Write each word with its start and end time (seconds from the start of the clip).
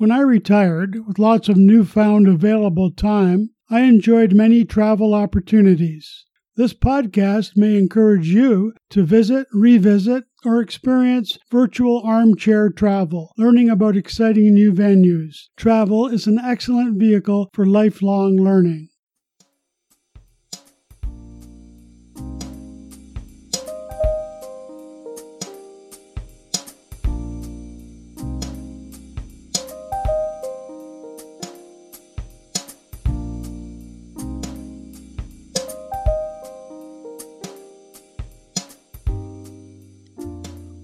When 0.00 0.10
I 0.10 0.20
retired, 0.20 1.06
with 1.06 1.18
lots 1.18 1.50
of 1.50 1.58
newfound 1.58 2.26
available 2.26 2.90
time, 2.90 3.50
I 3.68 3.82
enjoyed 3.82 4.32
many 4.32 4.64
travel 4.64 5.12
opportunities. 5.12 6.24
This 6.56 6.72
podcast 6.72 7.54
may 7.54 7.76
encourage 7.76 8.28
you 8.28 8.72
to 8.88 9.02
visit, 9.04 9.46
revisit, 9.52 10.24
or 10.42 10.62
experience 10.62 11.36
virtual 11.50 12.00
armchair 12.02 12.70
travel, 12.70 13.34
learning 13.36 13.68
about 13.68 13.94
exciting 13.94 14.54
new 14.54 14.72
venues. 14.72 15.36
Travel 15.58 16.06
is 16.06 16.26
an 16.26 16.38
excellent 16.38 16.98
vehicle 16.98 17.50
for 17.52 17.66
lifelong 17.66 18.36
learning. 18.36 18.88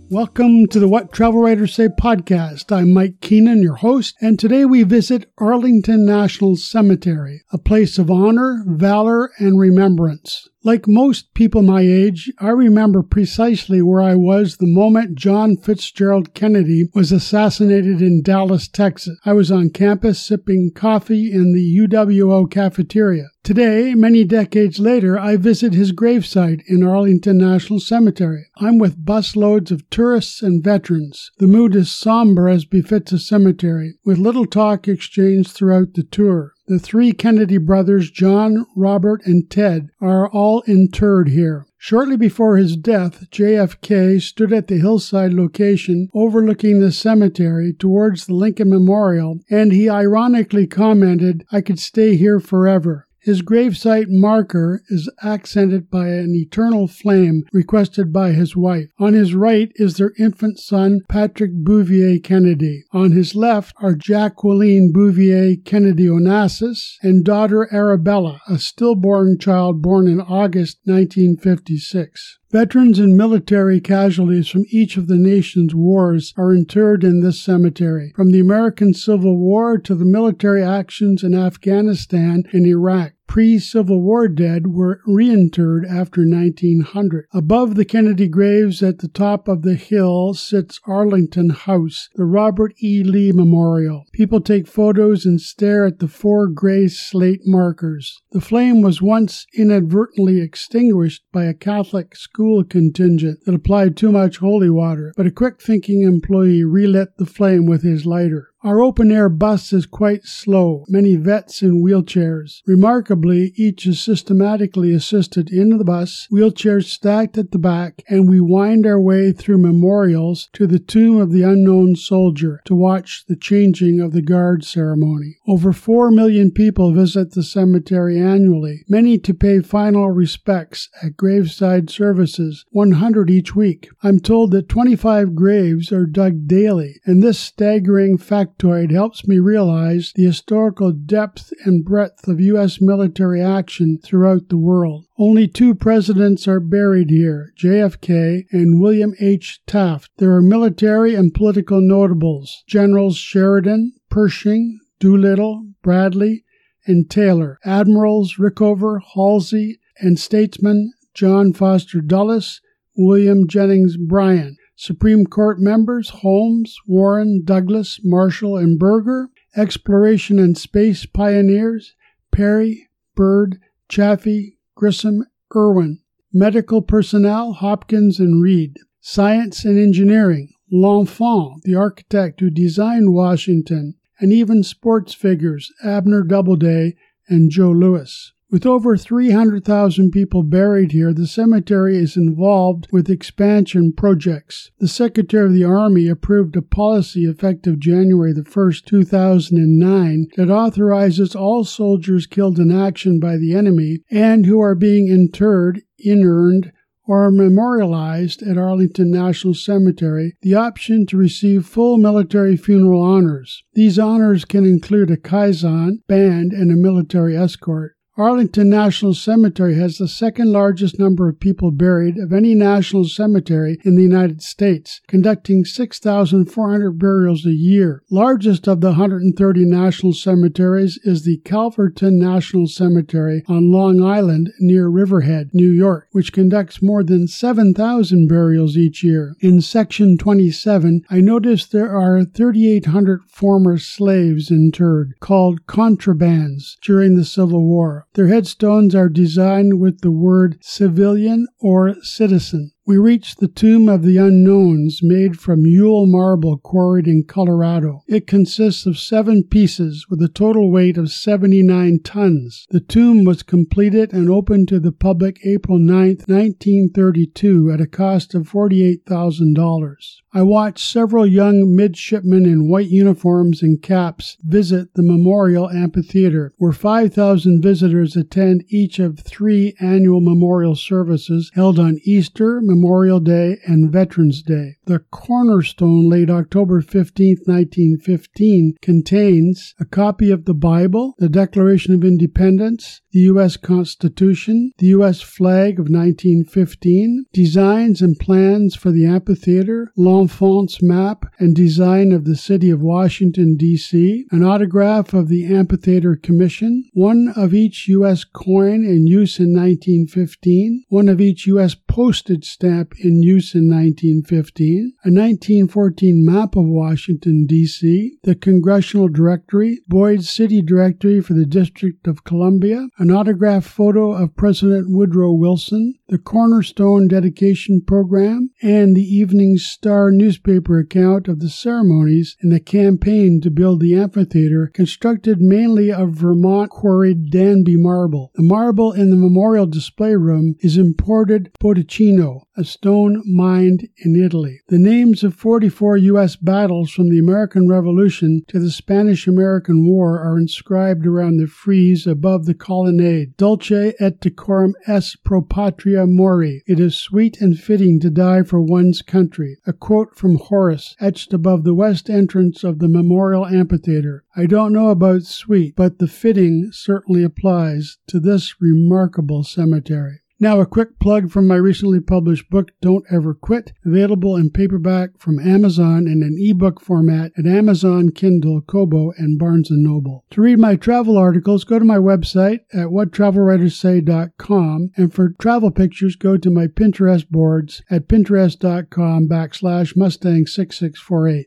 Welcome 0.08 0.68
to 0.68 0.78
the 0.78 0.86
What 0.86 1.10
Travel 1.10 1.40
Writers 1.40 1.74
Say 1.74 1.88
podcast. 1.88 2.70
I'm 2.70 2.94
Mike 2.94 3.20
Keenan, 3.20 3.60
your 3.60 3.74
host, 3.74 4.14
and 4.20 4.38
today 4.38 4.64
we 4.64 4.84
visit 4.84 5.28
Arlington 5.36 6.06
National 6.06 6.54
Cemetery, 6.54 7.42
a 7.52 7.58
place 7.58 7.98
of 7.98 8.08
honor, 8.08 8.62
valor, 8.68 9.32
and 9.38 9.58
remembrance. 9.58 10.48
Like 10.62 10.86
most 10.86 11.34
people 11.34 11.62
my 11.62 11.80
age, 11.80 12.32
I 12.38 12.50
remember 12.50 13.02
precisely 13.02 13.82
where 13.82 14.00
I 14.00 14.14
was 14.14 14.56
the 14.56 14.72
moment 14.72 15.18
John 15.18 15.56
Fitzgerald 15.56 16.34
Kennedy 16.34 16.88
was 16.94 17.10
assassinated 17.10 18.00
in 18.00 18.22
Dallas, 18.22 18.68
Texas. 18.68 19.18
I 19.24 19.32
was 19.32 19.50
on 19.50 19.70
campus 19.70 20.24
sipping 20.24 20.70
coffee 20.72 21.32
in 21.32 21.52
the 21.52 21.88
UWO 21.88 22.48
cafeteria. 22.48 23.26
Today, 23.46 23.94
many 23.94 24.24
decades 24.24 24.80
later, 24.80 25.16
I 25.16 25.36
visit 25.36 25.72
his 25.72 25.92
gravesite 25.92 26.64
in 26.66 26.82
Arlington 26.82 27.38
National 27.38 27.78
Cemetery. 27.78 28.46
I'm 28.56 28.76
with 28.76 29.04
busloads 29.04 29.70
of 29.70 29.88
tourists 29.88 30.42
and 30.42 30.64
veterans. 30.64 31.30
The 31.38 31.46
mood 31.46 31.76
is 31.76 31.88
somber 31.88 32.48
as 32.48 32.64
befits 32.64 33.12
a 33.12 33.20
cemetery, 33.20 34.00
with 34.04 34.18
little 34.18 34.46
talk 34.46 34.88
exchanged 34.88 35.52
throughout 35.52 35.94
the 35.94 36.02
tour. 36.02 36.54
The 36.66 36.80
three 36.80 37.12
Kennedy 37.12 37.58
brothers, 37.58 38.10
John, 38.10 38.66
Robert, 38.74 39.22
and 39.24 39.48
Ted, 39.48 39.90
are 40.00 40.28
all 40.28 40.64
interred 40.66 41.28
here. 41.28 41.66
Shortly 41.78 42.16
before 42.16 42.56
his 42.56 42.76
death, 42.76 43.30
JFK 43.30 44.20
stood 44.20 44.52
at 44.52 44.66
the 44.66 44.78
hillside 44.78 45.32
location 45.32 46.08
overlooking 46.12 46.80
the 46.80 46.90
cemetery 46.90 47.72
towards 47.72 48.26
the 48.26 48.34
Lincoln 48.34 48.70
Memorial, 48.70 49.38
and 49.48 49.70
he 49.70 49.88
ironically 49.88 50.66
commented, 50.66 51.44
I 51.52 51.60
could 51.60 51.78
stay 51.78 52.16
here 52.16 52.40
forever. 52.40 53.05
His 53.26 53.42
gravesite 53.42 54.06
marker 54.08 54.82
is 54.88 55.10
accented 55.20 55.90
by 55.90 56.10
an 56.10 56.36
eternal 56.36 56.86
flame 56.86 57.42
requested 57.52 58.12
by 58.12 58.30
his 58.30 58.54
wife. 58.54 58.86
On 59.00 59.14
his 59.14 59.34
right 59.34 59.72
is 59.74 59.96
their 59.96 60.12
infant 60.16 60.60
son, 60.60 61.00
Patrick 61.08 61.50
Bouvier 61.52 62.20
Kennedy. 62.20 62.84
On 62.92 63.10
his 63.10 63.34
left 63.34 63.74
are 63.78 63.96
Jacqueline 63.96 64.92
Bouvier 64.92 65.56
Kennedy 65.64 66.06
Onassis 66.06 66.98
and 67.02 67.24
daughter 67.24 67.68
Arabella, 67.74 68.40
a 68.48 68.60
stillborn 68.60 69.40
child 69.40 69.82
born 69.82 70.06
in 70.06 70.20
August 70.20 70.78
1956. 70.84 72.38
Veterans 72.52 73.00
and 73.00 73.16
military 73.16 73.80
casualties 73.80 74.46
from 74.46 74.64
each 74.70 74.96
of 74.96 75.08
the 75.08 75.16
nation's 75.16 75.74
wars 75.74 76.32
are 76.36 76.54
interred 76.54 77.02
in 77.02 77.22
this 77.22 77.42
cemetery, 77.42 78.12
from 78.14 78.30
the 78.30 78.38
American 78.38 78.94
Civil 78.94 79.36
War 79.36 79.78
to 79.78 79.96
the 79.96 80.04
military 80.04 80.62
actions 80.62 81.24
in 81.24 81.34
Afghanistan 81.34 82.44
and 82.52 82.64
Iraq 82.64 83.15
pre 83.26 83.58
Civil 83.58 84.00
War 84.00 84.28
dead 84.28 84.68
were 84.68 85.00
reinterred 85.06 85.84
after 85.84 86.26
1900. 86.26 87.26
Above 87.32 87.74
the 87.74 87.84
Kennedy 87.84 88.28
graves 88.28 88.82
at 88.82 88.98
the 88.98 89.08
top 89.08 89.48
of 89.48 89.62
the 89.62 89.74
hill 89.74 90.34
sits 90.34 90.80
Arlington 90.86 91.50
House, 91.50 92.08
the 92.14 92.24
Robert 92.24 92.72
E. 92.82 93.02
Lee 93.02 93.32
Memorial. 93.32 94.04
People 94.12 94.40
take 94.40 94.66
photos 94.66 95.26
and 95.26 95.40
stare 95.40 95.86
at 95.86 95.98
the 95.98 96.08
four 96.08 96.48
gray 96.48 96.88
slate 96.88 97.42
markers. 97.44 98.22
The 98.32 98.40
flame 98.40 98.82
was 98.82 99.02
once 99.02 99.46
inadvertently 99.54 100.40
extinguished 100.40 101.22
by 101.32 101.44
a 101.44 101.54
Catholic 101.54 102.16
school 102.16 102.64
contingent 102.64 103.40
that 103.44 103.54
applied 103.54 103.96
too 103.96 104.12
much 104.12 104.38
holy 104.38 104.70
water, 104.70 105.12
but 105.16 105.26
a 105.26 105.30
quick 105.30 105.60
thinking 105.60 106.02
employee 106.02 106.64
relit 106.64 107.16
the 107.18 107.26
flame 107.26 107.66
with 107.66 107.82
his 107.82 108.06
lighter. 108.06 108.50
Our 108.66 108.82
open 108.82 109.12
air 109.12 109.28
bus 109.28 109.72
is 109.72 109.86
quite 109.86 110.24
slow, 110.24 110.86
many 110.88 111.14
vets 111.14 111.62
in 111.62 111.84
wheelchairs. 111.84 112.62
Remarkably, 112.66 113.52
each 113.54 113.86
is 113.86 114.00
systematically 114.00 114.92
assisted 114.92 115.52
into 115.52 115.78
the 115.78 115.84
bus, 115.84 116.26
wheelchairs 116.32 116.86
stacked 116.86 117.38
at 117.38 117.52
the 117.52 117.60
back, 117.60 118.02
and 118.08 118.28
we 118.28 118.40
wind 118.40 118.84
our 118.84 119.00
way 119.00 119.30
through 119.30 119.58
memorials 119.58 120.48
to 120.54 120.66
the 120.66 120.80
tomb 120.80 121.20
of 121.20 121.30
the 121.30 121.42
unknown 121.42 121.94
soldier 121.94 122.60
to 122.64 122.74
watch 122.74 123.22
the 123.28 123.36
changing 123.36 124.00
of 124.00 124.10
the 124.10 124.20
guard 124.20 124.64
ceremony. 124.64 125.36
Over 125.46 125.72
4 125.72 126.10
million 126.10 126.50
people 126.50 126.92
visit 126.92 127.34
the 127.34 127.44
cemetery 127.44 128.18
annually, 128.18 128.84
many 128.88 129.16
to 129.18 129.32
pay 129.32 129.60
final 129.60 130.10
respects 130.10 130.88
at 131.04 131.16
graveside 131.16 131.88
services, 131.88 132.64
100 132.72 133.30
each 133.30 133.54
week. 133.54 133.88
I'm 134.02 134.18
told 134.18 134.50
that 134.50 134.68
25 134.68 135.36
graves 135.36 135.92
are 135.92 136.04
dug 136.04 136.48
daily, 136.48 136.96
and 137.04 137.22
this 137.22 137.38
staggering 137.38 138.18
fact 138.18 138.55
factoid 138.56 138.90
helps 138.90 139.26
me 139.26 139.38
realize 139.38 140.12
the 140.14 140.24
historical 140.24 140.92
depth 140.92 141.52
and 141.64 141.84
breadth 141.84 142.26
of 142.28 142.40
U.S. 142.40 142.80
military 142.80 143.42
action 143.42 143.98
throughout 144.02 144.48
the 144.48 144.56
world. 144.56 145.06
Only 145.18 145.48
two 145.48 145.74
presidents 145.74 146.46
are 146.48 146.60
buried 146.60 147.10
here, 147.10 147.52
JFK 147.58 148.44
and 148.50 148.80
William 148.80 149.14
H. 149.20 149.60
Taft. 149.66 150.10
There 150.18 150.32
are 150.32 150.42
military 150.42 151.14
and 151.14 151.34
political 151.34 151.80
notables, 151.80 152.64
Generals 152.66 153.16
Sheridan, 153.16 153.92
Pershing, 154.10 154.78
Doolittle, 155.00 155.66
Bradley, 155.82 156.44
and 156.86 157.10
Taylor, 157.10 157.58
Admirals 157.64 158.36
Rickover, 158.38 159.00
Halsey, 159.14 159.80
and 159.98 160.18
statesmen 160.18 160.92
John 161.14 161.52
Foster 161.52 162.00
Dulles, 162.00 162.60
William 162.96 163.48
Jennings 163.48 163.96
Bryan. 163.96 164.56
Supreme 164.76 165.24
Court 165.24 165.58
members 165.58 166.10
Holmes, 166.10 166.76
Warren, 166.86 167.42
Douglas, 167.44 167.98
Marshall, 168.04 168.58
and 168.58 168.78
Burger, 168.78 169.30
exploration 169.56 170.38
and 170.38 170.56
space 170.56 171.06
pioneers 171.06 171.94
Perry, 172.30 172.88
Byrd, 173.14 173.58
Chaffee, 173.88 174.58
Grissom, 174.74 175.24
Irwin, 175.54 176.00
medical 176.30 176.82
personnel 176.82 177.54
Hopkins 177.54 178.20
and 178.20 178.42
Reed, 178.42 178.76
science 179.00 179.64
and 179.64 179.78
engineering 179.78 180.50
L'Enfant, 180.70 181.62
the 181.62 181.74
architect 181.74 182.40
who 182.40 182.50
designed 182.50 183.14
Washington, 183.14 183.94
and 184.20 184.32
even 184.32 184.62
sports 184.62 185.14
figures 185.14 185.72
Abner 185.82 186.22
Doubleday 186.22 186.94
and 187.28 187.50
Joe 187.50 187.70
Louis. 187.70 188.32
With 188.48 188.64
over 188.64 188.96
300,000 188.96 190.12
people 190.12 190.44
buried 190.44 190.92
here, 190.92 191.12
the 191.12 191.26
cemetery 191.26 191.98
is 191.98 192.16
involved 192.16 192.86
with 192.92 193.10
expansion 193.10 193.92
projects. 193.92 194.70
The 194.78 194.86
Secretary 194.86 195.46
of 195.46 195.52
the 195.52 195.64
Army 195.64 196.06
approved 196.06 196.54
a 196.56 196.62
policy 196.62 197.24
effective 197.24 197.80
January 197.80 198.32
1, 198.32 198.72
2009 198.86 200.28
that 200.36 200.48
authorizes 200.48 201.34
all 201.34 201.64
soldiers 201.64 202.28
killed 202.28 202.60
in 202.60 202.70
action 202.70 203.18
by 203.18 203.36
the 203.36 203.52
enemy 203.52 203.98
and 204.12 204.46
who 204.46 204.60
are 204.60 204.76
being 204.76 205.08
interred, 205.08 205.82
inurned, 205.98 206.70
or 207.08 207.32
memorialized 207.32 208.44
at 208.44 208.56
Arlington 208.56 209.10
National 209.10 209.54
Cemetery 209.54 210.36
the 210.42 210.54
option 210.54 211.04
to 211.06 211.16
receive 211.16 211.66
full 211.66 211.98
military 211.98 212.56
funeral 212.56 213.02
honors. 213.02 213.64
These 213.74 213.98
honors 213.98 214.44
can 214.44 214.64
include 214.64 215.10
a 215.10 215.16
caisson, 215.16 216.04
band, 216.06 216.52
and 216.52 216.70
a 216.70 216.76
military 216.76 217.36
escort. 217.36 217.95
Arlington 218.18 218.70
National 218.70 219.12
Cemetery 219.12 219.74
has 219.74 219.98
the 219.98 220.08
second 220.08 220.50
largest 220.50 220.98
number 220.98 221.28
of 221.28 221.38
people 221.38 221.70
buried 221.70 222.16
of 222.16 222.32
any 222.32 222.54
national 222.54 223.04
cemetery 223.04 223.78
in 223.84 223.94
the 223.94 224.02
United 224.02 224.40
States, 224.40 225.02
conducting 225.06 225.66
6,400 225.66 226.98
burials 226.98 227.44
a 227.44 227.52
year. 227.52 228.02
Largest 228.10 228.66
of 228.66 228.80
the 228.80 228.92
130 228.92 229.66
national 229.66 230.14
cemeteries 230.14 230.98
is 231.04 231.24
the 231.24 231.36
Calverton 231.44 232.18
National 232.18 232.66
Cemetery 232.66 233.44
on 233.48 233.70
Long 233.70 234.02
Island 234.02 234.50
near 234.60 234.88
Riverhead, 234.88 235.50
New 235.52 235.70
York, 235.70 236.08
which 236.12 236.32
conducts 236.32 236.80
more 236.80 237.04
than 237.04 237.28
7,000 237.28 238.28
burials 238.28 238.78
each 238.78 239.04
year. 239.04 239.34
In 239.40 239.60
section 239.60 240.16
27, 240.16 241.04
I 241.10 241.20
noticed 241.20 241.70
there 241.70 241.94
are 241.94 242.24
3,800 242.24 243.24
former 243.28 243.76
slaves 243.76 244.50
interred, 244.50 245.12
called 245.20 245.66
contrabands, 245.66 246.76
during 246.80 247.16
the 247.16 247.24
Civil 247.26 247.62
War. 247.62 248.05
Their 248.16 248.28
headstones 248.28 248.94
are 248.94 249.10
designed 249.10 249.78
with 249.78 250.00
the 250.00 250.10
word 250.10 250.56
civilian 250.62 251.48
or 251.60 251.96
citizen. 252.00 252.72
We 252.88 252.98
reach 252.98 253.34
the 253.34 253.48
Tomb 253.48 253.88
of 253.88 254.04
the 254.04 254.16
Unknowns, 254.18 255.00
made 255.02 255.40
from 255.40 255.66
Yule 255.66 256.06
marble 256.06 256.56
quarried 256.56 257.08
in 257.08 257.24
Colorado. 257.24 258.04
It 258.06 258.28
consists 258.28 258.86
of 258.86 258.96
seven 258.96 259.42
pieces 259.42 260.06
with 260.08 260.22
a 260.22 260.28
total 260.28 260.70
weight 260.70 260.96
of 260.96 261.10
79 261.10 261.98
tons. 262.04 262.64
The 262.70 262.78
tomb 262.78 263.24
was 263.24 263.42
completed 263.42 264.12
and 264.12 264.30
opened 264.30 264.68
to 264.68 264.78
the 264.78 264.92
public 264.92 265.40
April 265.44 265.80
9, 265.80 266.18
1932, 266.28 267.72
at 267.72 267.80
a 267.80 267.88
cost 267.88 268.36
of 268.36 268.48
$48,000. 268.48 269.96
I 270.32 270.42
watched 270.42 270.86
several 270.86 271.26
young 271.26 271.74
midshipmen 271.74 272.44
in 272.44 272.68
white 272.68 272.90
uniforms 272.90 273.62
and 273.62 273.82
caps 273.82 274.36
visit 274.44 274.94
the 274.94 275.02
Memorial 275.02 275.70
Amphitheater, 275.70 276.52
where 276.58 276.72
5,000 276.72 277.62
visitors 277.62 278.14
attend 278.14 278.62
each 278.68 279.00
of 279.00 279.18
three 279.18 279.74
annual 279.80 280.20
memorial 280.20 280.76
services 280.76 281.50
held 281.54 281.78
on 281.80 281.98
Easter, 282.04 282.60
Memorial 282.76 283.20
Day, 283.20 283.58
and 283.64 283.90
Veterans 283.90 284.42
Day. 284.42 284.76
The 284.84 284.98
cornerstone, 285.10 286.10
late 286.10 286.28
October 286.28 286.82
15, 286.82 287.38
1915, 287.46 288.76
contains 288.82 289.74
a 289.80 289.86
copy 289.86 290.30
of 290.30 290.44
the 290.44 290.54
Bible, 290.54 291.14
the 291.18 291.30
Declaration 291.30 291.94
of 291.94 292.04
Independence, 292.04 293.00
the 293.16 293.22
U.S. 293.32 293.56
Constitution, 293.56 294.72
the 294.76 294.88
U.S. 294.88 295.22
flag 295.22 295.80
of 295.80 295.88
1915, 295.88 297.24
designs 297.32 298.02
and 298.02 298.18
plans 298.18 298.76
for 298.76 298.90
the 298.90 299.06
amphitheater, 299.06 299.90
L'Enfant's 299.96 300.82
map 300.82 301.24
and 301.38 301.56
design 301.56 302.12
of 302.12 302.26
the 302.26 302.36
city 302.36 302.68
of 302.68 302.82
Washington, 302.82 303.56
D.C., 303.56 304.26
an 304.30 304.44
autograph 304.44 305.14
of 305.14 305.28
the 305.28 305.46
Amphitheater 305.46 306.14
Commission, 306.14 306.84
one 306.92 307.32
of 307.34 307.54
each 307.54 307.88
U.S. 307.88 308.22
coin 308.22 308.84
in 308.84 309.06
use 309.06 309.38
in 309.38 309.54
1915, 309.54 310.84
one 310.90 311.08
of 311.08 311.18
each 311.18 311.46
U.S. 311.46 311.74
postage 311.74 312.44
stamp 312.44 312.92
in 312.98 313.22
use 313.22 313.54
in 313.54 313.70
1915, 313.70 314.92
a 315.04 315.08
1914 315.08 316.22
map 316.22 316.54
of 316.54 316.66
Washington, 316.66 317.46
D.C., 317.46 318.18
the 318.24 318.34
Congressional 318.34 319.08
Directory, 319.08 319.80
Boyd's 319.88 320.28
City 320.28 320.60
Directory 320.60 321.22
for 321.22 321.32
the 321.32 321.46
District 321.46 322.06
of 322.06 322.22
Columbia, 322.24 322.88
an 323.06 323.14
autographed 323.14 323.68
photo 323.68 324.14
of 324.14 324.34
President 324.34 324.90
Woodrow 324.90 325.30
Wilson, 325.30 325.94
the 326.08 326.18
Cornerstone 326.18 327.08
Dedication 327.08 327.82
Program, 327.84 328.50
and 328.62 328.94
the 328.94 329.02
Evening 329.02 329.56
Star 329.58 330.12
newspaper 330.12 330.78
account 330.78 331.26
of 331.26 331.40
the 331.40 331.48
ceremonies 331.48 332.36
and 332.40 332.52
the 332.52 332.60
campaign 332.60 333.40
to 333.40 333.50
build 333.50 333.80
the 333.80 333.96
amphitheater, 333.96 334.70
constructed 334.72 335.40
mainly 335.40 335.90
of 335.92 336.10
Vermont 336.10 336.70
quarried 336.70 337.30
Danby 337.30 337.76
marble. 337.76 338.30
The 338.36 338.44
marble 338.44 338.92
in 338.92 339.10
the 339.10 339.16
memorial 339.16 339.66
display 339.66 340.14
room 340.14 340.54
is 340.60 340.78
imported 340.78 341.50
Botticino, 341.60 342.42
a 342.56 342.64
stone 342.64 343.22
mined 343.26 343.88
in 343.98 344.14
Italy. 344.14 344.60
The 344.68 344.78
names 344.78 345.24
of 345.24 345.34
44 345.34 345.96
U.S. 345.96 346.36
battles 346.36 346.92
from 346.92 347.10
the 347.10 347.18
American 347.18 347.68
Revolution 347.68 348.42
to 348.46 348.60
the 348.60 348.70
Spanish 348.70 349.26
American 349.26 349.84
War 349.84 350.20
are 350.20 350.38
inscribed 350.38 351.04
around 351.04 351.38
the 351.38 351.48
frieze 351.48 352.06
above 352.06 352.46
the 352.46 352.54
colonnade. 352.54 353.36
Dulce 353.36 353.72
et 353.98 354.20
decorum 354.20 354.74
est 354.86 355.24
pro 355.24 355.42
patria 355.42 355.95
mori. 356.04 356.64
It 356.66 356.80
is 356.80 356.96
sweet 356.96 357.40
and 357.40 357.56
fitting 357.56 358.00
to 358.00 358.10
die 358.10 358.42
for 358.42 358.60
one's 358.60 359.00
country. 359.00 359.56
A 359.66 359.72
quote 359.72 360.16
from 360.16 360.34
Horace 360.34 360.96
etched 361.00 361.32
above 361.32 361.62
the 361.62 361.74
west 361.74 362.10
entrance 362.10 362.64
of 362.64 362.80
the 362.80 362.88
Memorial 362.88 363.46
Amphitheater. 363.46 364.24
I 364.34 364.46
don't 364.46 364.72
know 364.72 364.90
about 364.90 365.22
sweet, 365.22 365.76
but 365.76 365.98
the 365.98 366.08
fitting 366.08 366.70
certainly 366.72 367.22
applies 367.22 367.98
to 368.08 368.18
this 368.18 368.60
remarkable 368.60 369.44
cemetery. 369.44 370.20
Now, 370.38 370.60
a 370.60 370.66
quick 370.66 371.00
plug 371.00 371.30
from 371.30 371.46
my 371.46 371.56
recently 371.56 371.98
published 371.98 372.50
book, 372.50 372.70
Don't 372.82 373.06
Ever 373.10 373.32
Quit, 373.32 373.72
available 373.86 374.36
in 374.36 374.50
paperback 374.50 375.18
from 375.18 375.38
Amazon 375.38 376.06
and 376.06 376.22
in 376.22 376.36
ebook 376.38 376.78
format 376.78 377.32
at 377.38 377.46
Amazon, 377.46 378.10
Kindle, 378.10 378.60
Kobo, 378.60 379.12
and 379.16 379.38
Barnes 379.38 379.70
& 379.70 379.70
Noble. 379.70 380.26
To 380.32 380.42
read 380.42 380.58
my 380.58 380.76
travel 380.76 381.16
articles, 381.16 381.64
go 381.64 381.78
to 381.78 381.86
my 381.86 381.96
website 381.96 382.60
at 382.70 382.88
whattravelwriterssay.com, 382.88 384.90
and 384.94 385.14
for 385.14 385.30
travel 385.30 385.70
pictures, 385.70 386.16
go 386.16 386.36
to 386.36 386.50
my 386.50 386.66
Pinterest 386.66 387.26
boards 387.30 387.80
at 387.88 388.06
pinterest.com 388.06 389.30
backslash 389.30 389.96
Mustang6648. 389.96 391.44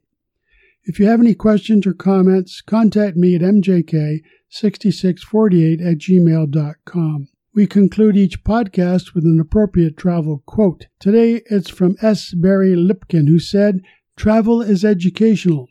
If 0.86 1.00
you 1.00 1.06
have 1.06 1.20
any 1.20 1.36
questions 1.36 1.86
or 1.86 1.94
comments, 1.94 2.62
contact 2.62 3.16
me 3.16 3.36
at 3.36 3.42
mjk6648 3.42 5.86
at 5.86 6.00
gmail.com. 6.00 7.28
We 7.60 7.68
conclude 7.68 8.16
each 8.16 8.46
podcast 8.46 9.14
with 9.14 9.26
an 9.26 9.38
appropriate 9.38 9.98
travel 9.98 10.44
quote. 10.46 10.86
Today 10.98 11.42
it's 11.48 11.70
from 11.70 11.98
S. 12.02 12.34
Barry 12.34 12.74
Lipkin, 12.74 13.28
who 13.28 13.38
said, 13.38 13.82
Travel 14.16 14.62
is 14.62 14.86
educational. 14.86 15.68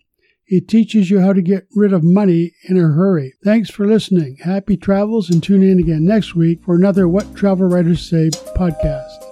It 0.47 0.69
teaches 0.69 1.11
you 1.11 1.21
how 1.21 1.33
to 1.33 1.41
get 1.41 1.67
rid 1.75 1.95
of 1.95 2.05
money 2.05 2.53
in 2.69 2.77
a 2.77 2.93
hurry. 2.93 3.33
Thanks 3.43 3.71
for 3.71 3.87
listening. 3.87 4.37
Happy 4.45 4.77
travels 4.77 5.31
and 5.31 5.43
tune 5.43 5.63
in 5.63 5.79
again 5.79 6.05
next 6.05 6.35
week 6.35 6.63
for 6.63 6.75
another 6.75 7.09
What 7.09 7.35
Travel 7.35 7.69
Writers 7.69 8.07
Say 8.07 8.29
podcast. 8.55 9.28